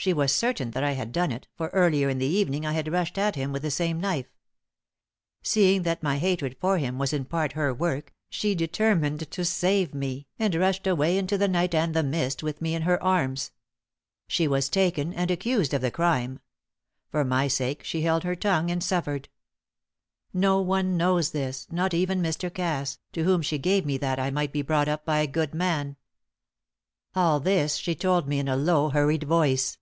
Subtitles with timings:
[0.00, 2.90] She was certain that I had done it, for earlier in the evening I had
[2.90, 4.34] rushed at him with the same knife.
[5.42, 9.92] Seeing that my hatred for him was in part her work, she determined to save
[9.92, 13.50] me, and rushed away into the night and the mist with me in her arms.
[14.26, 16.40] She was taken, and accused of the crime;
[17.10, 19.28] for my sake, she held her tongue and suffered.
[20.32, 22.50] No one knows this not even Mr.
[22.50, 25.52] Cass, to whom she gave me that I might be brought up by a good
[25.54, 25.98] man.
[27.14, 29.76] All this she told me in a low, hurried voice.